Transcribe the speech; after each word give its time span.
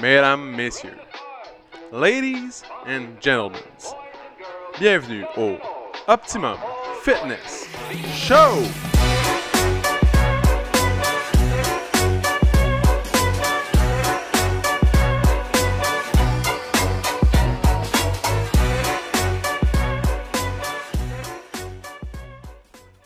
mesdames, 0.00 0.56
messieurs, 0.56 0.98
ladies 1.92 2.62
and 2.86 3.20
gentlemen, 3.20 3.60
bienvenue 4.78 5.26
au 5.36 5.58
Optimum 6.08 6.56
Fitness 7.02 7.66
Show! 8.14 8.62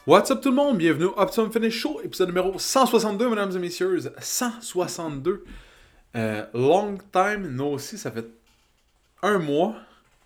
What's 0.06 0.30
up 0.30 0.42
tout 0.42 0.50
le 0.50 0.54
monde? 0.54 0.78
Bienvenue 0.78 1.06
au 1.06 1.14
Optimum 1.16 1.50
Finish 1.50 1.74
Show, 1.74 2.00
épisode 2.04 2.28
numéro 2.28 2.58
162, 2.58 3.30
mesdames 3.30 3.56
et 3.56 3.58
messieurs. 3.58 3.98
162. 4.20 5.44
Euh, 6.16 6.46
long 6.54 6.96
time, 7.12 7.48
nous 7.48 7.64
aussi, 7.64 7.98
ça 7.98 8.10
fait 8.10 8.26
un 9.22 9.38
mois 9.38 9.74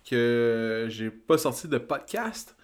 que 0.09 0.87
j'ai 0.89 1.09
pas 1.09 1.37
sorti 1.37 1.67
de 1.67 1.77
podcast. 1.77 2.55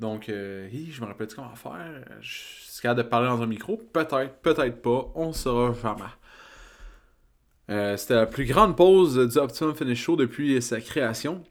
Donc, 0.00 0.28
euh, 0.28 0.68
je 0.70 1.00
me 1.00 1.06
rappelle 1.06 1.28
comment 1.34 1.54
faire? 1.54 2.04
Je 2.20 2.94
de 2.94 3.02
parler 3.02 3.28
dans 3.28 3.42
un 3.42 3.46
micro? 3.46 3.76
Peut-être, 3.76 4.34
peut-être 4.42 4.82
pas. 4.82 5.10
On 5.14 5.32
saura 5.32 5.74
jamais. 5.74 6.10
Euh, 7.70 7.96
C'était 7.96 8.14
la 8.14 8.26
plus 8.26 8.44
grande 8.44 8.76
pause 8.76 9.16
du 9.16 9.38
Optimum 9.38 9.74
Finish 9.74 10.02
Show 10.02 10.16
depuis 10.16 10.60
sa 10.62 10.80
création. 10.80 11.42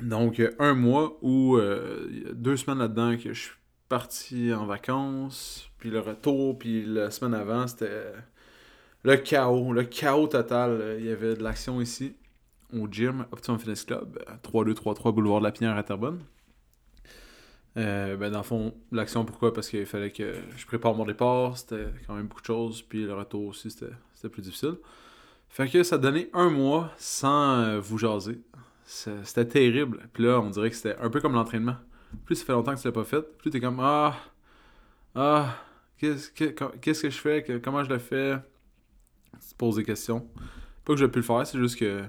Donc, 0.00 0.42
un 0.58 0.74
mois 0.74 1.18
ou 1.22 1.56
euh, 1.56 2.32
deux 2.32 2.56
semaines 2.56 2.78
là-dedans 2.78 3.16
que 3.16 3.32
je 3.32 3.40
suis 3.40 3.56
parti 3.88 4.52
en 4.52 4.66
vacances, 4.66 5.70
puis 5.78 5.90
le 5.90 6.00
retour, 6.00 6.58
puis 6.58 6.84
la 6.84 7.10
semaine 7.10 7.34
avant, 7.34 7.66
c'était 7.66 8.12
le 9.04 9.16
chaos, 9.16 9.72
le 9.72 9.84
chaos 9.84 10.26
total. 10.28 10.96
Il 10.98 11.06
y 11.06 11.10
avait 11.10 11.34
de 11.34 11.42
l'action 11.42 11.80
ici, 11.80 12.14
au 12.72 12.86
gym, 12.88 13.26
Optimum 13.32 13.58
Fitness 13.58 13.84
Club, 13.84 14.18
3233 14.42 15.12
Boulevard 15.12 15.40
de 15.40 15.44
la 15.44 15.52
Pinière 15.52 15.76
à 15.76 15.82
Terrebonne. 15.82 16.20
Euh, 17.76 18.16
ben 18.16 18.30
dans 18.30 18.38
le 18.38 18.44
fond, 18.44 18.74
l'action, 18.90 19.24
pourquoi? 19.24 19.52
Parce 19.52 19.68
qu'il 19.68 19.86
fallait 19.86 20.10
que 20.10 20.34
je 20.56 20.66
prépare 20.66 20.94
mon 20.94 21.04
départ, 21.04 21.56
c'était 21.56 21.86
quand 22.06 22.14
même 22.14 22.26
beaucoup 22.26 22.40
de 22.40 22.46
choses, 22.46 22.82
puis 22.82 23.04
le 23.04 23.14
retour 23.14 23.46
aussi, 23.46 23.70
c'était 23.70 24.28
plus 24.28 24.42
difficile. 24.42 24.74
Fait 25.48 25.68
que 25.68 25.82
ça 25.82 25.96
donnait 25.96 26.28
un 26.32 26.50
mois 26.50 26.90
sans 26.98 27.60
euh, 27.60 27.80
vous 27.80 27.98
jaser. 27.98 28.40
C'était 28.84 29.46
terrible. 29.46 30.08
Puis 30.12 30.24
là, 30.24 30.40
on 30.40 30.50
dirait 30.50 30.70
que 30.70 30.76
c'était 30.76 30.96
un 30.96 31.10
peu 31.10 31.20
comme 31.20 31.34
l'entraînement 31.34 31.76
plus 32.24 32.36
ça 32.36 32.44
fait 32.44 32.52
longtemps 32.52 32.74
que 32.74 32.80
tu 32.80 32.86
l'as 32.86 32.92
pas 32.92 33.04
fait, 33.04 33.22
plus 33.38 33.50
t'es 33.50 33.60
comme 33.60 33.80
Ah, 33.80 34.16
ah, 35.14 35.56
qu'est-ce 35.98 36.30
que, 36.30 36.44
qu'est-ce 36.80 37.02
que 37.02 37.10
je 37.10 37.18
fais, 37.18 37.60
comment 37.62 37.84
je 37.84 37.90
le 37.90 37.98
fais? 37.98 38.36
Tu 39.34 39.48
te 39.50 39.54
poses 39.56 39.76
des 39.76 39.84
questions. 39.84 40.28
Pas 40.84 40.94
que 40.94 40.98
j'ai 40.98 41.08
pu 41.08 41.18
le 41.18 41.24
faire, 41.24 41.46
c'est 41.46 41.58
juste 41.58 41.78
que 41.78 42.04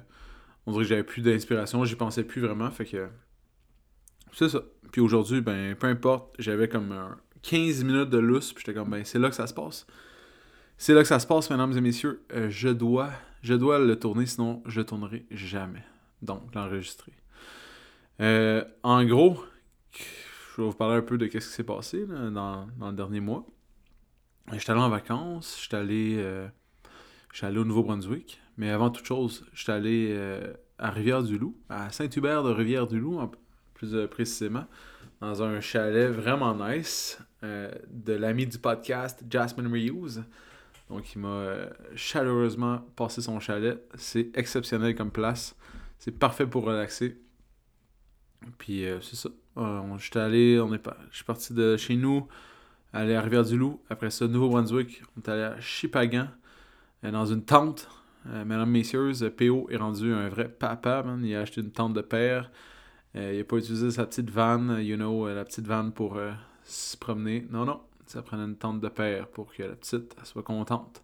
on 0.66 0.72
dirait 0.72 0.84
que 0.84 0.90
j'avais 0.90 1.04
plus 1.04 1.22
d'inspiration, 1.22 1.84
j'y 1.84 1.96
pensais 1.96 2.24
plus 2.24 2.42
vraiment, 2.42 2.70
fait 2.70 2.86
que. 2.86 3.08
C'est 4.34 4.50
ça. 4.50 4.62
Puis 4.92 5.02
aujourd'hui, 5.02 5.42
ben, 5.42 5.76
peu 5.76 5.88
importe, 5.88 6.36
j'avais 6.38 6.68
comme 6.68 6.94
15 7.42 7.84
minutes 7.84 8.10
de 8.10 8.18
lousse, 8.18 8.54
puis 8.54 8.64
j'étais 8.66 8.78
comme, 8.78 8.90
ben, 8.90 9.04
c'est 9.04 9.20
là 9.20 9.30
que 9.30 9.36
ça 9.36 9.48
se 9.48 9.54
passe. 9.54 9.88
C'est 10.78 10.94
là 10.94 11.02
que 11.02 11.08
ça 11.08 11.20
se 11.20 11.28
passe, 11.28 11.50
mesdames 11.50 11.76
et 11.78 11.82
messieurs. 11.82 12.24
Euh, 12.34 12.50
je 12.50 12.70
dois, 12.70 13.10
je 13.42 13.54
dois 13.54 13.80
le 13.80 14.00
tourner, 14.00 14.26
sinon 14.26 14.64
je 14.66 14.82
tournerai 14.82 15.26
jamais. 15.32 15.84
Donc, 16.22 16.54
l'enregistrer. 16.56 17.14
Euh, 18.22 18.64
en 18.84 19.04
gros, 19.06 19.44
je 19.92 20.62
vais 20.62 20.68
vous 20.68 20.74
parler 20.74 20.96
un 20.96 21.02
peu 21.02 21.18
de 21.18 21.26
ce 21.26 21.32
qui 21.32 21.42
s'est 21.42 21.64
passé 21.64 22.06
dans, 22.06 22.68
le 22.80 22.92
dernier 22.94 23.20
mois. 23.20 23.46
J'étais 24.54 24.72
allé 24.72 24.82
en 24.82 24.90
vacances, 24.90 25.60
j'étais 25.62 25.78
allé, 25.78 26.16
euh, 26.18 26.48
allé 27.42 27.58
au 27.58 27.66
Nouveau-Brunswick, 27.66 28.42
mais 28.58 28.70
avant 28.70 28.90
toute 28.90 29.06
chose, 29.06 29.46
j'étais 29.54 29.72
allé 29.72 30.08
euh, 30.12 30.54
à 30.78 30.90
Rivière-du-Loup, 30.92 31.56
à 31.70 31.90
Saint-Hubert 31.90 32.44
de 32.44 32.52
Rivière-du-Loup, 32.52 33.20
plus 33.74 33.96
euh, 33.96 34.08
précisément, 34.08 34.66
dans 35.22 35.44
un 35.44 35.60
chalet 35.60 36.10
vraiment 36.10 36.56
nice 36.56 37.20
de 37.42 38.14
l'ami 38.14 38.48
du 38.48 38.58
podcast, 38.58 39.24
Jasmine 39.30 39.68
Reuse. 39.68 40.24
Donc, 40.90 41.14
il 41.14 41.20
m'a 41.20 41.56
chaleureusement 41.96 42.80
passé 42.96 43.22
son 43.22 43.40
chalet. 43.40 43.82
C'est 43.96 44.30
exceptionnel 44.34 44.96
comme 44.96 45.12
place. 45.12 45.56
C'est 46.00 46.18
parfait 46.18 46.48
pour 46.48 46.64
relaxer. 46.64 47.18
Puis, 48.58 48.86
c'est 49.02 49.16
ça. 49.16 49.30
Euh, 49.60 49.98
j'étais 49.98 50.20
allé, 50.20 50.60
on 50.60 50.74
est 50.74 50.80
pas, 50.80 50.98
je 51.12 51.18
suis 51.18 51.26
parti 51.26 51.54
de 51.54 51.76
chez 51.76 51.96
nous, 51.96 52.28
aller 52.94 53.16
à 53.16 53.22
Rivière-du-Loup. 53.22 53.82
Après 53.90 54.10
ça, 54.10 54.28
Nouveau-Brunswick. 54.28 55.02
On 55.18 55.22
est 55.22 55.30
allé 55.30 55.44
à 55.44 55.60
Chipagan, 55.60 56.22
euh, 56.22 56.26
dans 57.04 57.26
une 57.26 57.44
tente. 57.44 57.90
Euh, 58.28 58.44
mesdames, 58.46 58.70
messieurs, 58.70 59.12
PO 59.38 59.68
est 59.70 59.78
rendu 59.78 60.14
un 60.14 60.30
vrai 60.30 60.50
papa, 60.50 61.06
Il 61.24 61.36
a 61.36 61.42
acheté 61.42 61.62
une 61.62 61.72
tente 61.72 61.94
de 61.94 62.02
père. 62.02 62.52
il 63.16 63.38
n'a 63.38 63.44
pas 63.44 63.58
utilisé 63.58 63.92
sa 63.92 64.06
petite 64.06 64.30
van, 64.30 64.78
you 64.80 64.96
know, 64.96 65.28
la 65.28 65.46
petite 65.46 65.68
van 65.68 65.92
pour 65.92 66.20
se 66.64 66.98
promener. 66.98 67.48
Non, 67.50 67.66
non. 67.66 67.82
Ça 68.06 68.24
prenait 68.24 68.44
une 68.44 68.56
tente 68.56 68.82
de 68.82 68.90
père 68.90 69.28
pour 69.28 69.54
que 69.54 69.62
la 69.62 69.76
petite 69.76 70.16
soit 70.24 70.44
contente. 70.44 71.04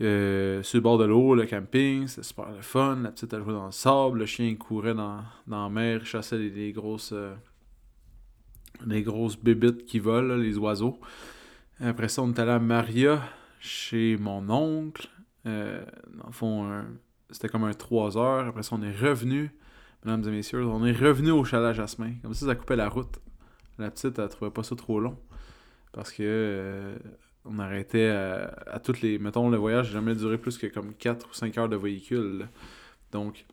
Euh, 0.00 0.62
sur 0.62 0.78
le 0.78 0.82
bord 0.82 0.98
de 0.98 1.04
l'eau, 1.04 1.34
le 1.34 1.46
camping, 1.46 2.06
c'était 2.06 2.22
super 2.26 2.50
le 2.50 2.62
fun. 2.62 3.00
La 3.02 3.10
petite 3.10 3.32
a 3.34 3.38
joué 3.38 3.52
dans 3.52 3.66
le 3.66 3.72
sable, 3.72 4.20
le 4.20 4.26
chien 4.26 4.54
courait 4.56 4.94
dans, 4.94 5.20
dans 5.46 5.64
la 5.64 5.68
mer, 5.68 6.04
chassait 6.04 6.38
les, 6.38 6.72
grosses 6.72 7.12
euh, 7.12 7.34
les 8.86 9.02
grosses 9.02 9.38
bébites 9.38 9.84
qui 9.84 10.00
volent, 10.00 10.36
les 10.36 10.58
oiseaux. 10.58 10.98
Après 11.80 12.08
ça, 12.08 12.22
on 12.22 12.32
est 12.32 12.38
allé 12.38 12.50
à 12.50 12.58
Maria 12.58 13.22
chez 13.62 14.16
mon 14.18 14.50
oncle. 14.50 15.08
Euh, 15.46 15.84
c'était 17.30 17.48
comme 17.48 17.64
un 17.64 17.72
3 17.72 18.18
heures. 18.18 18.48
Après 18.48 18.62
ça, 18.62 18.76
on 18.76 18.82
est 18.82 18.94
revenu, 18.94 19.50
mesdames 20.04 20.24
et 20.28 20.30
messieurs, 20.30 20.66
on 20.66 20.84
est 20.84 20.92
revenu 20.92 21.30
au 21.30 21.44
chalet 21.44 21.74
Jasmin. 21.74 22.14
Comme 22.22 22.34
ça, 22.34 22.46
ça 22.46 22.54
coupait 22.54 22.76
la 22.76 22.88
route. 22.88 23.20
La 23.78 23.90
petite, 23.90 24.18
elle 24.18 24.28
trouvait 24.28 24.50
pas 24.50 24.62
ça 24.62 24.76
trop 24.76 25.00
long. 25.00 25.16
Parce 25.92 26.12
que 26.12 26.94
on 27.44 27.58
arrêtait 27.58 28.08
à, 28.08 28.78
toutes 28.80 29.00
les. 29.00 29.18
Mettons, 29.18 29.48
le 29.48 29.56
voyage 29.56 29.88
n'a 29.88 29.92
jamais 29.94 30.14
duré 30.14 30.38
plus 30.38 30.58
que 30.58 30.66
comme 30.66 30.94
4 30.94 31.28
ou 31.30 31.32
5 31.32 31.56
heures 31.58 31.68
de 31.68 31.76
véhicule. 31.76 32.48
Donc, 33.12 33.46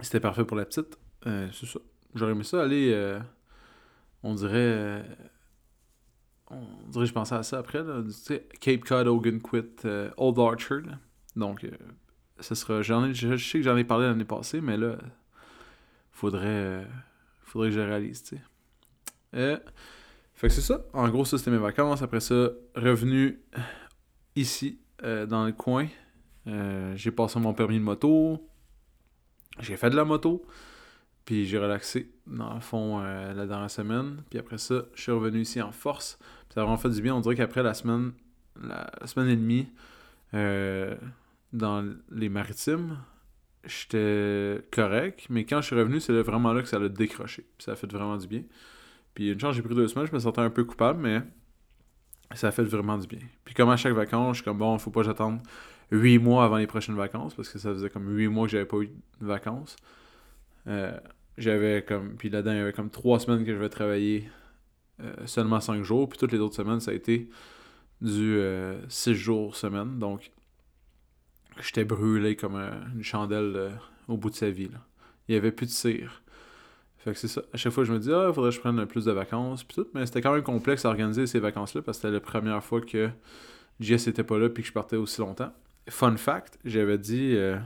c'était 0.00 0.20
parfait 0.20 0.44
pour 0.44 0.56
la 0.56 0.64
petite. 0.64 0.98
Euh, 1.26 1.48
c'est 1.52 1.66
ça. 1.66 1.80
J'aurais 2.14 2.32
aimé 2.32 2.44
ça 2.44 2.62
aller. 2.62 2.92
Euh, 2.92 3.18
on 4.22 4.34
dirait. 4.34 5.04
Euh, 6.50 6.54
on 6.86 6.88
dirait, 6.90 7.06
je 7.06 7.12
pensais 7.12 7.34
à 7.34 7.42
ça 7.42 7.58
après. 7.58 7.82
Là, 7.82 8.02
Cape 8.60 8.84
Cod, 8.84 9.06
Hogan 9.06 9.40
Quit, 9.40 9.86
Old 10.16 10.38
Archer. 10.38 10.80
Donc, 11.36 11.66
ce 12.40 12.54
sera. 12.54 12.80
Ai, 12.80 13.14
je, 13.14 13.36
sais 13.36 13.58
que 13.58 13.64
j'en 13.64 13.76
ai 13.76 13.84
parlé 13.84 14.06
l'année 14.06 14.24
passée, 14.24 14.60
mais 14.60 14.76
là, 14.76 14.96
faudrait. 16.10 16.86
faudrait 17.42 17.68
que 17.68 17.74
je 17.74 17.80
réalise. 17.80 18.24
Fait 20.38 20.46
que 20.46 20.54
c'est 20.54 20.60
ça. 20.60 20.84
En 20.92 21.08
gros, 21.08 21.24
ça, 21.24 21.36
c'était 21.36 21.50
mes 21.50 21.58
vacances. 21.58 22.00
Après 22.00 22.20
ça, 22.20 22.50
revenu 22.76 23.40
ici, 24.36 24.78
euh, 25.04 25.26
dans 25.26 25.44
le 25.44 25.52
coin. 25.52 25.88
Euh, 26.46 26.94
j'ai 26.96 27.10
passé 27.10 27.38
mon 27.38 27.54
permis 27.54 27.78
de 27.78 27.84
moto. 27.84 28.48
J'ai 29.60 29.76
fait 29.76 29.90
de 29.90 29.96
la 29.96 30.04
moto. 30.04 30.44
Puis 31.28 31.44
j'ai 31.44 31.58
relaxé, 31.58 32.10
dans 32.26 32.54
le 32.54 32.60
fond, 32.60 33.02
euh, 33.02 33.34
la 33.34 33.46
dernière 33.46 33.70
semaine. 33.70 34.22
Puis 34.30 34.38
après 34.38 34.56
ça, 34.56 34.86
je 34.94 35.02
suis 35.02 35.12
revenu 35.12 35.42
ici 35.42 35.60
en 35.60 35.72
force. 35.72 36.16
Puis 36.18 36.54
ça 36.54 36.62
a 36.62 36.64
vraiment 36.64 36.78
fait 36.78 36.88
du 36.88 37.02
bien. 37.02 37.14
On 37.14 37.20
dirait 37.20 37.34
qu'après 37.34 37.62
la 37.62 37.74
semaine, 37.74 38.12
la, 38.62 38.90
semaine 39.04 39.28
et 39.28 39.36
demie, 39.36 39.68
dans 41.52 41.84
les 42.10 42.30
maritimes, 42.30 42.96
j'étais 43.62 44.66
correct. 44.70 45.26
Mais 45.28 45.44
quand 45.44 45.60
je 45.60 45.66
suis 45.66 45.76
revenu, 45.76 46.00
c'est 46.00 46.18
vraiment 46.22 46.54
là 46.54 46.62
que 46.62 46.68
ça 46.68 46.78
a 46.78 46.88
décroché. 46.88 47.42
Puis 47.58 47.66
ça 47.66 47.72
a 47.72 47.76
fait 47.76 47.92
vraiment 47.92 48.16
du 48.16 48.26
bien. 48.26 48.44
Puis 49.12 49.30
une 49.30 49.38
chance, 49.38 49.54
j'ai 49.54 49.60
pris 49.60 49.74
deux 49.74 49.86
semaines, 49.86 50.06
je 50.06 50.14
me 50.14 50.20
sentais 50.20 50.40
un 50.40 50.48
peu 50.48 50.64
coupable, 50.64 50.98
mais 51.02 51.20
ça 52.34 52.48
a 52.48 52.50
fait 52.52 52.62
vraiment 52.62 52.96
du 52.96 53.06
bien. 53.06 53.20
Puis 53.44 53.54
comme 53.54 53.68
à 53.68 53.76
chaque 53.76 53.92
vacances, 53.92 54.38
je 54.38 54.42
suis 54.42 54.44
comme 54.44 54.56
bon, 54.56 54.78
faut 54.78 54.90
pas 54.90 55.02
j'attende 55.02 55.40
huit 55.90 56.18
mois 56.18 56.44
avant 56.44 56.56
les 56.56 56.66
prochaines 56.66 56.94
vacances, 56.94 57.34
parce 57.34 57.50
que 57.50 57.58
ça 57.58 57.74
faisait 57.74 57.90
comme 57.90 58.08
huit 58.16 58.28
mois 58.28 58.46
que 58.46 58.52
j'avais 58.52 58.64
pas 58.64 58.78
eu 58.78 58.86
de 59.20 59.26
vacances. 59.26 59.76
Euh, 60.66 60.98
j'avais 61.38 61.82
comme. 61.82 62.16
Puis 62.16 62.28
là-dedans, 62.28 62.52
il 62.52 62.58
y 62.58 62.60
avait 62.60 62.72
comme 62.72 62.90
trois 62.90 63.18
semaines 63.20 63.44
que 63.44 63.54
je 63.54 63.58
vais 63.58 63.68
travailler 63.68 64.28
euh, 65.00 65.14
seulement 65.26 65.60
cinq 65.60 65.82
jours. 65.82 66.08
Puis 66.08 66.18
toutes 66.18 66.32
les 66.32 66.38
autres 66.38 66.56
semaines, 66.56 66.80
ça 66.80 66.90
a 66.90 66.94
été 66.94 67.28
du 68.00 68.36
euh, 68.38 68.78
six 68.88 69.14
jours 69.14 69.56
semaine. 69.56 69.98
Donc, 69.98 70.30
j'étais 71.60 71.84
brûlé 71.84 72.36
comme 72.36 72.56
une 72.56 73.02
chandelle 73.02 73.72
au 74.08 74.16
bout 74.16 74.30
de 74.30 74.34
sa 74.34 74.50
vie. 74.50 74.68
Il 75.28 75.34
y 75.34 75.38
avait 75.38 75.52
plus 75.52 75.66
de 75.66 75.70
cire. 75.70 76.22
Fait 76.98 77.12
que 77.12 77.18
c'est 77.18 77.28
ça. 77.28 77.42
À 77.52 77.56
chaque 77.56 77.72
fois, 77.72 77.84
je 77.84 77.92
me 77.92 77.98
dis, 77.98 78.12
ah, 78.12 78.32
faudrait 78.32 78.50
que 78.50 78.56
je 78.56 78.60
prenne 78.60 78.84
plus 78.86 79.04
de 79.04 79.12
vacances, 79.12 79.62
puis 79.62 79.76
tout. 79.76 79.86
Mais 79.94 80.04
c'était 80.06 80.20
quand 80.20 80.32
même 80.32 80.42
complexe 80.42 80.84
à 80.84 80.88
organiser 80.88 81.26
ces 81.26 81.38
vacances-là, 81.38 81.82
parce 81.82 81.98
que 81.98 82.02
c'était 82.02 82.14
la 82.14 82.20
première 82.20 82.62
fois 82.62 82.80
que 82.80 83.08
Jess 83.80 84.08
était 84.08 84.24
pas 84.24 84.38
là, 84.38 84.48
puis 84.48 84.62
que 84.62 84.68
je 84.68 84.72
partais 84.72 84.96
aussi 84.96 85.20
longtemps. 85.20 85.52
Fun 85.88 86.16
fact, 86.16 86.58
j'avais 86.64 86.98
dit 86.98 87.34
euh, 87.36 87.56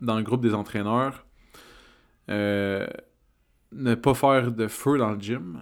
dans 0.00 0.16
le 0.16 0.22
groupe 0.22 0.40
des 0.40 0.54
entraîneurs, 0.54 1.26
euh, 2.28 2.86
ne 3.72 3.94
pas 3.94 4.14
faire 4.14 4.52
de 4.52 4.68
feu 4.68 4.98
dans 4.98 5.12
le 5.12 5.20
gym. 5.20 5.60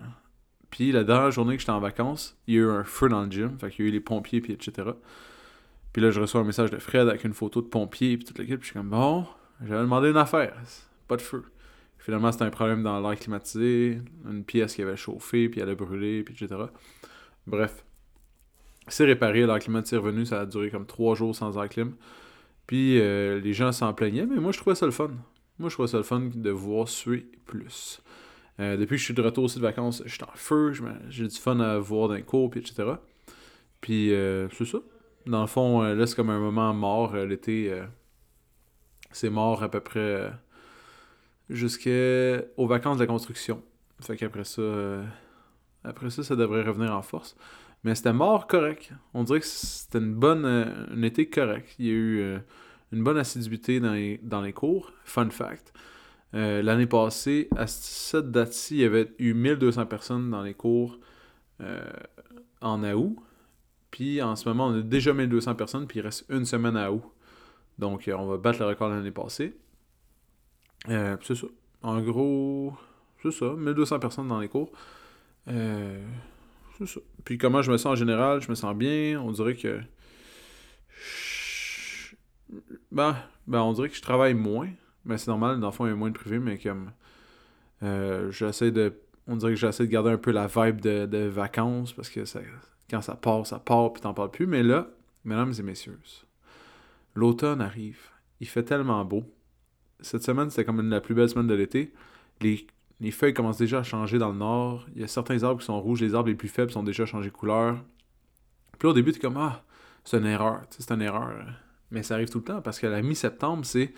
Puis 0.70 0.92
la 0.92 1.04
dernière 1.04 1.30
journée 1.30 1.54
que 1.54 1.60
j'étais 1.60 1.72
en 1.72 1.80
vacances, 1.80 2.36
il 2.46 2.54
y 2.54 2.58
a 2.58 2.60
eu 2.60 2.68
un 2.70 2.84
feu 2.84 3.08
dans 3.08 3.22
le 3.22 3.30
gym, 3.30 3.58
fait 3.58 3.70
qu'il 3.70 3.84
y 3.84 3.88
a 3.88 3.90
eu 3.90 3.92
les 3.92 4.00
pompiers, 4.00 4.40
puis 4.40 4.52
etc. 4.52 4.90
Puis 5.92 6.02
là, 6.02 6.10
je 6.10 6.20
reçois 6.20 6.40
un 6.40 6.44
message 6.44 6.70
de 6.70 6.78
Fred 6.78 7.08
avec 7.08 7.24
une 7.24 7.32
photo 7.32 7.62
de 7.62 7.68
pompier, 7.68 8.16
puis 8.16 8.26
toute 8.26 8.38
l'équipe. 8.38 8.60
Puis 8.60 8.68
je 8.68 8.72
suis 8.72 8.78
comme, 8.78 8.90
bon, 8.90 9.26
j'avais 9.64 9.80
demandé 9.80 10.10
une 10.10 10.16
affaire. 10.16 10.54
Pas 11.08 11.16
de 11.16 11.22
feu. 11.22 11.44
Finalement, 11.98 12.30
c'était 12.30 12.44
un 12.44 12.50
problème 12.50 12.82
dans 12.82 13.00
l'air 13.00 13.18
climatisé, 13.18 14.00
une 14.28 14.44
pièce 14.44 14.74
qui 14.74 14.82
avait 14.82 14.96
chauffé, 14.96 15.48
puis 15.48 15.60
elle 15.60 15.70
a 15.70 15.74
brûlé, 15.74 16.22
puis 16.22 16.34
etc. 16.34 16.60
Bref. 17.46 17.84
C'est 18.88 19.04
réparé, 19.04 19.46
l'air 19.46 19.58
climatisé 19.58 19.96
est 19.96 19.98
revenu, 19.98 20.26
ça 20.26 20.42
a 20.42 20.46
duré 20.46 20.70
comme 20.70 20.86
trois 20.86 21.14
jours 21.14 21.34
sans 21.34 21.56
air 21.60 21.68
clim. 21.68 21.94
Puis 22.66 23.00
euh, 23.00 23.40
les 23.40 23.52
gens 23.52 23.72
s'en 23.72 23.92
plaignaient, 23.92 24.26
mais 24.26 24.36
moi 24.36 24.52
je 24.52 24.58
trouvais 24.58 24.76
ça 24.76 24.86
le 24.86 24.92
fun. 24.92 25.10
Moi 25.58 25.68
je 25.68 25.74
trouvais 25.74 25.88
ça 25.88 25.96
le 25.96 26.02
fun 26.02 26.30
de 26.34 26.50
voir 26.50 26.88
suer 26.88 27.26
plus. 27.46 28.00
Euh, 28.58 28.76
depuis 28.76 28.96
que 28.96 29.00
je 29.00 29.04
suis 29.04 29.14
de 29.14 29.22
retour 29.22 29.44
aussi 29.44 29.58
de 29.58 29.62
vacances, 29.62 30.02
je 30.06 30.14
suis 30.14 30.24
en 30.24 30.34
feu, 30.34 30.72
j'ai 31.08 31.26
du 31.26 31.36
fun 31.36 31.60
à 31.60 31.78
voir 31.78 32.08
les 32.12 32.22
cours, 32.22 32.50
puis 32.50 32.60
etc. 32.60 32.84
Puis 33.80 34.12
euh, 34.12 34.48
c'est 34.50 34.64
ça. 34.64 34.78
Dans 35.26 35.42
le 35.42 35.46
fond, 35.46 35.82
là 35.82 36.06
c'est 36.06 36.14
comme 36.14 36.30
un 36.30 36.38
moment 36.38 36.72
mort 36.72 37.16
l'été. 37.16 37.72
c'est 39.12 39.30
mort 39.30 39.62
à 39.62 39.70
peu 39.70 39.80
près 39.80 40.30
jusqu'aux 41.50 42.66
vacances 42.66 42.96
de 42.96 43.02
la 43.02 43.06
construction. 43.06 43.62
Fait 44.00 44.16
qu'après 44.16 44.44
ça, 44.44 44.60
euh, 44.60 45.04
après 45.84 46.10
ça, 46.10 46.22
ça 46.22 46.36
devrait 46.36 46.62
revenir 46.62 46.94
en 46.94 47.02
force. 47.02 47.36
Mais 47.84 47.94
c'était 47.94 48.12
mort 48.12 48.46
correct. 48.46 48.92
On 49.14 49.24
dirait 49.24 49.40
que 49.40 49.46
c'était 49.46 49.98
une 49.98 50.14
bonne, 50.14 50.44
euh, 50.44 50.86
un 50.90 51.02
été 51.02 51.28
correct. 51.28 51.74
Il 51.78 51.86
y 51.86 51.90
a 51.90 51.92
eu 51.92 52.20
euh, 52.20 52.38
une 52.92 53.02
bonne 53.02 53.18
assiduité 53.18 53.80
dans 53.80 53.92
les, 54.42 54.52
cours. 54.52 54.92
Fun 55.04 55.30
fact. 55.30 55.72
L'année 56.32 56.86
passée, 56.86 57.48
à 57.56 57.66
cette 57.66 58.30
date-ci, 58.30 58.76
il 58.76 58.80
y 58.80 58.84
avait 58.84 59.12
eu 59.18 59.32
1200 59.32 59.86
personnes 59.86 60.30
dans 60.30 60.42
les 60.42 60.54
cours 60.54 60.98
en 62.60 62.84
août. 62.84 63.16
Puis 63.90 64.20
en 64.20 64.36
ce 64.36 64.48
moment, 64.48 64.66
on 64.66 64.78
a 64.78 64.82
déjà 64.82 65.14
1200 65.14 65.54
personnes, 65.54 65.86
puis 65.86 66.00
il 66.00 66.02
reste 66.02 66.26
une 66.28 66.44
semaine 66.44 66.76
à 66.76 66.92
août. 66.92 67.02
Donc 67.78 68.10
on 68.14 68.26
va 68.26 68.36
battre 68.36 68.60
le 68.60 68.66
record 68.66 68.88
l'année 68.88 69.10
passée. 69.10 69.56
Euh, 70.88 71.16
c'est 71.22 71.34
ça. 71.34 71.46
En 71.82 72.00
gros, 72.00 72.74
c'est 73.22 73.30
ça. 73.30 73.52
1200 73.56 73.98
personnes 73.98 74.28
dans 74.28 74.40
les 74.40 74.48
cours. 74.48 74.70
Euh, 75.48 76.02
c'est 76.78 76.86
ça. 76.86 77.00
Puis 77.24 77.38
comment 77.38 77.62
je 77.62 77.70
me 77.70 77.76
sens 77.76 77.92
en 77.92 77.96
général, 77.96 78.40
je 78.40 78.50
me 78.50 78.54
sens 78.54 78.74
bien. 78.76 79.20
On 79.20 79.32
dirait 79.32 79.54
que. 79.54 79.80
Ben, 82.96 83.14
ben, 83.46 83.60
on 83.60 83.74
dirait 83.74 83.90
que 83.90 83.94
je 83.94 84.02
travaille 84.02 84.34
moins. 84.34 84.68
Mais 85.04 85.18
c'est 85.18 85.28
normal, 85.28 85.60
dans 85.60 85.68
le 85.68 85.72
fond, 85.72 85.86
il 85.86 85.90
y 85.90 85.92
a 85.92 85.96
moins 85.96 86.10
de 86.10 86.18
privé, 86.18 86.38
mais 86.38 86.58
comme. 86.58 86.90
Euh, 87.82 88.30
j'essaie 88.32 88.70
de. 88.70 88.94
On 89.28 89.36
dirait 89.36 89.52
que 89.52 89.58
j'essaie 89.58 89.86
de 89.86 89.90
garder 89.90 90.10
un 90.10 90.18
peu 90.18 90.30
la 90.30 90.46
vibe 90.46 90.80
de, 90.80 91.26
vacances 91.28 91.92
parce 91.92 92.08
que 92.08 92.24
ça, 92.24 92.40
quand 92.88 93.02
ça 93.02 93.14
part, 93.14 93.46
ça 93.46 93.58
part, 93.58 93.92
puis 93.92 94.00
t'en 94.00 94.14
parles 94.14 94.30
plus. 94.30 94.46
Mais 94.46 94.62
là, 94.62 94.88
mesdames 95.24 95.52
et 95.58 95.62
messieurs, 95.62 95.98
l'automne 97.14 97.60
arrive. 97.60 98.00
Il 98.40 98.48
fait 98.48 98.62
tellement 98.62 99.04
beau 99.04 99.24
cette 100.00 100.22
semaine, 100.22 100.50
c'était 100.50 100.64
comme 100.64 100.88
la 100.88 101.00
plus 101.00 101.14
belle 101.14 101.28
semaine 101.28 101.46
de 101.46 101.54
l'été. 101.54 101.92
Les, 102.40 102.66
feuilles 103.10 103.34
commencent 103.34 103.58
déjà 103.58 103.80
à 103.80 103.82
changer 103.82 104.18
dans 104.18 104.30
le 104.30 104.38
nord. 104.38 104.86
Il 104.94 105.00
y 105.00 105.04
a 105.04 105.08
certains 105.08 105.42
arbres 105.42 105.60
qui 105.60 105.66
sont 105.66 105.80
rouges, 105.80 106.00
les 106.00 106.14
arbres 106.14 106.28
les 106.28 106.34
plus 106.34 106.48
faibles 106.48 106.70
sont 106.70 106.82
déjà 106.82 107.06
changés 107.06 107.30
de 107.30 107.34
couleur. 107.34 107.82
Puis 108.78 108.86
là, 108.86 108.90
au 108.90 108.94
début, 108.94 109.12
tu 109.12 109.18
es 109.18 109.20
comme 109.20 109.36
Ah, 109.36 109.64
c'est 110.04 110.18
une 110.18 110.26
erreur. 110.26 110.62
C'est 110.70 110.90
une 110.90 111.02
erreur. 111.02 111.44
Mais 111.90 112.02
ça 112.02 112.14
arrive 112.14 112.28
tout 112.28 112.38
le 112.38 112.44
temps 112.44 112.60
parce 112.60 112.78
que 112.78 112.86
la 112.86 113.02
mi-septembre, 113.02 113.64
c'est 113.64 113.92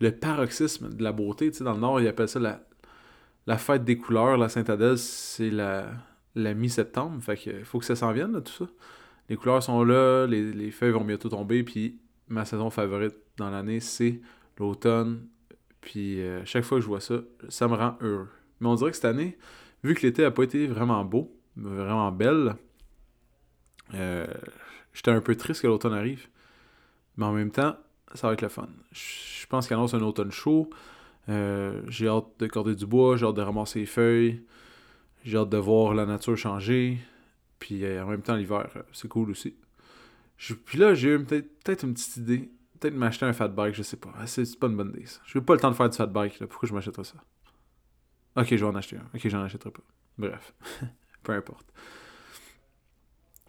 le 0.00 0.12
paroxysme 0.12 0.90
de 0.90 1.02
la 1.02 1.12
beauté. 1.12 1.52
sais, 1.52 1.64
dans 1.64 1.74
le 1.74 1.80
nord, 1.80 2.00
ils 2.00 2.08
appellent 2.08 2.28
ça 2.28 2.40
la, 2.40 2.66
la 3.46 3.58
fête 3.58 3.84
des 3.84 3.96
couleurs. 3.96 4.36
La 4.36 4.48
Sainte-Adèle, 4.48 4.98
c'est 4.98 5.50
la, 5.50 5.86
la 6.34 6.54
mi-septembre. 6.54 7.22
Fait 7.22 7.36
que 7.36 7.64
faut 7.64 7.78
que 7.78 7.84
ça 7.84 7.96
s'en 7.96 8.12
vienne, 8.12 8.32
là, 8.32 8.40
tout 8.40 8.52
ça. 8.52 8.66
Les 9.28 9.36
couleurs 9.36 9.62
sont 9.62 9.84
là, 9.84 10.26
les, 10.26 10.52
les 10.52 10.70
feuilles 10.70 10.92
vont 10.92 11.04
bientôt 11.04 11.28
tomber. 11.28 11.62
Puis 11.62 12.00
ma 12.28 12.44
saison 12.44 12.70
favorite 12.70 13.14
dans 13.36 13.50
l'année, 13.50 13.80
c'est 13.80 14.20
l'automne 14.58 15.26
puis 15.84 16.22
euh, 16.22 16.42
chaque 16.46 16.64
fois 16.64 16.78
que 16.78 16.82
je 16.82 16.88
vois 16.88 17.00
ça, 17.00 17.16
ça 17.50 17.68
me 17.68 17.74
rend 17.74 17.96
heureux. 18.00 18.28
Mais 18.58 18.68
on 18.68 18.74
dirait 18.74 18.90
que 18.90 18.96
cette 18.96 19.04
année, 19.04 19.36
vu 19.82 19.94
que 19.94 20.00
l'été 20.02 20.22
n'a 20.22 20.30
pas 20.30 20.42
été 20.42 20.66
vraiment 20.66 21.04
beau, 21.04 21.38
vraiment 21.56 22.10
belle, 22.10 22.56
euh, 23.92 24.26
j'étais 24.94 25.10
un 25.10 25.20
peu 25.20 25.36
triste 25.36 25.60
que 25.60 25.66
l'automne 25.66 25.92
arrive. 25.92 26.26
Mais 27.16 27.24
en 27.24 27.32
même 27.32 27.50
temps, 27.50 27.76
ça 28.14 28.28
va 28.28 28.32
être 28.32 28.42
le 28.42 28.48
fun. 28.48 28.68
Je 28.92 29.46
pense 29.46 29.66
qu'il 29.66 29.74
annonce 29.74 29.94
un 29.94 30.02
automne 30.02 30.30
chaud. 30.30 30.70
Euh, 31.28 31.80
j'ai 31.88 32.08
hâte 32.08 32.26
de 32.38 32.46
corder 32.46 32.74
du 32.74 32.86
bois, 32.86 33.16
j'ai 33.16 33.26
hâte 33.26 33.36
de 33.36 33.42
ramasser 33.42 33.80
les 33.80 33.86
feuilles, 33.86 34.42
j'ai 35.24 35.38
hâte 35.38 35.48
de 35.48 35.56
voir 35.56 35.94
la 35.94 36.06
nature 36.06 36.36
changer. 36.36 36.98
Puis 37.58 37.82
en 37.98 38.06
même 38.06 38.22
temps, 38.22 38.36
l'hiver, 38.36 38.68
c'est 38.92 39.08
cool 39.08 39.30
aussi. 39.30 39.54
puis 40.66 40.78
là, 40.78 40.94
j'ai 40.94 41.18
peut-être 41.18 41.84
une 41.84 41.94
petite 41.94 42.16
idée 42.18 42.50
peut-être 42.84 42.98
m'acheter 42.98 43.24
un 43.24 43.32
fat 43.32 43.48
bike, 43.48 43.74
je 43.74 43.82
sais 43.82 43.96
pas. 43.96 44.12
Ah, 44.18 44.26
c'est 44.26 44.58
pas 44.58 44.66
une 44.66 44.76
bonne 44.76 44.90
idée, 44.90 45.06
ça. 45.06 45.20
Je 45.24 45.38
n'ai 45.38 45.44
pas 45.44 45.54
le 45.54 45.60
temps 45.60 45.70
de 45.70 45.76
faire 45.76 45.88
du 45.88 45.96
fat 45.96 46.06
bike, 46.06 46.38
là. 46.40 46.46
Pourquoi 46.46 46.68
je 46.68 46.74
m'achèterais 46.74 47.04
ça? 47.04 47.16
Ok, 48.36 48.48
je 48.50 48.56
vais 48.56 48.64
en 48.64 48.74
acheter 48.74 48.96
un. 48.96 49.06
Ok, 49.14 49.26
j'en 49.28 49.42
achèterai 49.42 49.70
pas. 49.70 49.82
Bref. 50.18 50.52
Peu 51.22 51.32
importe. 51.32 51.66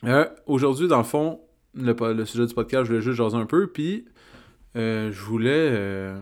Euh, 0.06 0.30
aujourd'hui, 0.46 0.88
dans 0.88 1.00
le 1.00 1.04
fond, 1.04 1.42
le, 1.75 2.25
sujet 2.25 2.45
du 2.45 2.54
podcast, 2.54 2.86
je 2.86 2.89
voulais 2.89 3.01
juste 3.01 3.18
jaser 3.18 3.38
un 3.38 3.45
peu, 3.45 3.68
puis 3.68 4.06
euh, 4.75 5.12
je 5.12 5.22
voulais 5.22 5.69
euh, 5.72 6.19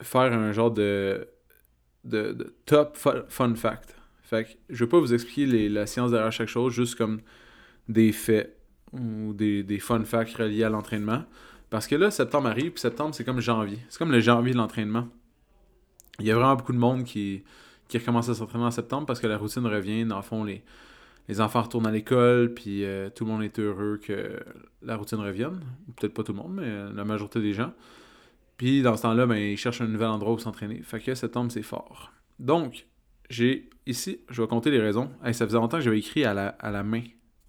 faire 0.00 0.32
un 0.32 0.52
genre 0.52 0.70
de, 0.70 1.28
de, 2.04 2.54
top 2.66 2.96
fun 2.96 3.54
fact. 3.54 3.96
Fait 4.22 4.44
que 4.44 4.50
je 4.70 4.84
vais 4.84 4.88
pas 4.88 4.98
vous 4.98 5.12
expliquer 5.12 5.68
la 5.68 5.86
science 5.86 6.10
derrière 6.10 6.32
chaque 6.32 6.48
chose, 6.48 6.72
juste 6.72 6.96
comme 6.96 7.20
des 7.88 8.12
faits 8.12 8.56
ou 8.92 9.34
des, 9.34 9.62
des 9.62 9.78
fun 9.78 10.02
facts 10.04 10.34
reliés 10.34 10.64
à 10.64 10.70
l'entraînement. 10.70 11.24
Parce 11.70 11.86
que 11.86 11.96
là, 11.96 12.10
septembre 12.10 12.48
arrive, 12.48 12.72
puis 12.72 12.80
septembre, 12.80 13.14
c'est 13.14 13.24
comme 13.24 13.40
janvier. 13.40 13.78
C'est 13.88 13.98
comme 13.98 14.12
le 14.12 14.20
janvier 14.20 14.52
de 14.52 14.58
l'entraînement. 14.58 15.08
Il 16.20 16.26
y 16.26 16.30
a 16.30 16.36
vraiment 16.36 16.54
beaucoup 16.54 16.72
de 16.72 16.78
monde 16.78 17.04
qui, 17.04 17.42
qui 17.88 17.98
recommence 17.98 18.28
à 18.28 18.34
s'entraîner 18.34 18.64
en 18.64 18.70
septembre 18.70 19.06
parce 19.06 19.20
que 19.20 19.26
la 19.26 19.36
routine 19.36 19.66
revient. 19.66 20.04
Dans 20.04 20.16
le 20.16 20.22
fond, 20.22 20.44
les, 20.44 20.62
les 21.28 21.40
enfants 21.40 21.62
retournent 21.62 21.86
à 21.86 21.90
l'école, 21.90 22.52
puis 22.52 22.84
euh, 22.84 23.08
tout 23.10 23.24
le 23.24 23.30
monde 23.30 23.42
est 23.42 23.58
heureux 23.58 23.98
que 24.02 24.38
la 24.82 24.96
routine 24.96 25.18
revienne. 25.18 25.60
Peut-être 25.96 26.14
pas 26.14 26.22
tout 26.22 26.32
le 26.32 26.38
monde, 26.38 26.54
mais 26.54 26.92
la 26.94 27.04
majorité 27.04 27.40
des 27.40 27.54
gens. 27.54 27.72
Puis 28.56 28.82
dans 28.82 28.96
ce 28.96 29.02
temps-là, 29.02 29.26
ben, 29.26 29.36
ils 29.36 29.56
cherchent 29.56 29.80
un 29.80 29.86
nouvel 29.86 30.08
endroit 30.08 30.32
où 30.34 30.38
s'entraîner. 30.38 30.82
Fait 30.82 31.00
que 31.00 31.14
septembre, 31.14 31.50
c'est 31.50 31.62
fort. 31.62 32.12
Donc, 32.38 32.86
j'ai 33.30 33.68
ici, 33.86 34.20
je 34.30 34.42
vais 34.42 34.48
compter 34.48 34.70
les 34.70 34.80
raisons. 34.80 35.10
ça 35.32 35.46
faisait 35.46 35.56
longtemps 35.56 35.78
que 35.78 35.84
j'avais 35.84 35.98
écrit 35.98 36.24
à 36.24 36.34
la, 36.34 36.82
main 36.82 37.02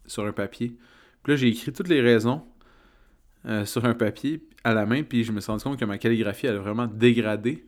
sur 0.06 0.26
un 0.26 0.32
papier. 0.32 0.78
Puis 1.24 1.34
là, 1.34 1.38
j'ai 1.38 1.48
écrit 1.48 1.74
toutes 1.74 1.88
les 1.88 2.02
raisons 2.02 2.44
euh, 3.46 3.66
sur 3.66 3.86
un 3.86 3.94
papier 3.94 4.48
à 4.64 4.74
la 4.74 4.86
main, 4.86 5.04
puis 5.04 5.24
je 5.24 5.32
me 5.32 5.40
suis 5.40 5.52
rendu 5.52 5.64
compte 5.64 5.80
que 5.80 5.86
ma 5.86 5.98
calligraphie 5.98 6.48
elle 6.48 6.56
a 6.56 6.60
vraiment 6.60 6.88
dégradé 6.88 7.66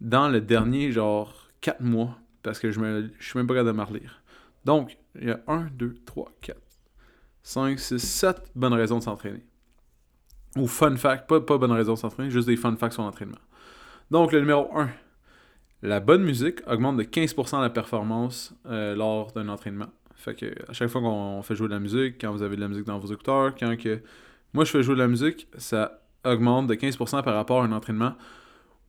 dans 0.00 0.28
le 0.28 0.40
dernier 0.40 0.90
genre 0.90 1.48
4 1.60 1.80
mois, 1.80 2.18
parce 2.42 2.58
que 2.58 2.70
je, 2.70 2.80
me, 2.80 3.10
suis 3.20 3.38
même 3.38 3.46
pas 3.46 3.54
capable 3.54 3.76
de 3.76 3.82
me 3.82 3.84
relire. 3.84 4.19
Donc, 4.64 4.98
il 5.20 5.28
y 5.28 5.30
a 5.30 5.40
1, 5.46 5.68
2, 5.72 5.94
3, 6.04 6.32
4, 6.40 6.60
5, 7.42 7.78
6, 7.78 7.98
7 7.98 8.52
bonnes 8.54 8.74
raisons 8.74 8.98
de 8.98 9.02
s'entraîner. 9.02 9.44
Ou 10.56 10.66
fun 10.66 10.96
fact, 10.96 11.28
pas, 11.28 11.40
pas 11.40 11.58
bonnes 11.58 11.72
raisons 11.72 11.94
de 11.94 11.98
s'entraîner, 11.98 12.30
juste 12.30 12.48
des 12.48 12.56
fun 12.56 12.76
facts 12.76 12.94
sur 12.94 13.02
l'entraînement. 13.02 13.38
Donc, 14.10 14.32
le 14.32 14.40
numéro 14.40 14.68
1, 14.76 14.90
la 15.82 16.00
bonne 16.00 16.22
musique 16.22 16.60
augmente 16.66 16.96
de 16.96 17.04
15% 17.04 17.60
la 17.60 17.70
performance 17.70 18.54
euh, 18.66 18.94
lors 18.94 19.32
d'un 19.32 19.48
entraînement. 19.48 19.88
Fait 20.16 20.34
que 20.34 20.54
à 20.68 20.74
chaque 20.74 20.88
fois 20.88 21.00
qu'on 21.00 21.42
fait 21.42 21.54
jouer 21.54 21.68
de 21.68 21.72
la 21.72 21.80
musique, 21.80 22.20
quand 22.20 22.30
vous 22.30 22.42
avez 22.42 22.56
de 22.56 22.60
la 22.60 22.68
musique 22.68 22.84
dans 22.84 22.98
vos 22.98 23.10
écouteurs, 23.10 23.54
quand 23.54 23.74
que 23.78 24.02
moi, 24.52 24.64
je 24.64 24.70
fais 24.70 24.82
jouer 24.82 24.94
de 24.94 25.00
la 25.00 25.08
musique, 25.08 25.46
ça 25.56 26.02
augmente 26.24 26.66
de 26.66 26.74
15% 26.74 27.22
par 27.22 27.34
rapport 27.34 27.62
à 27.62 27.64
un 27.64 27.72
entraînement 27.72 28.14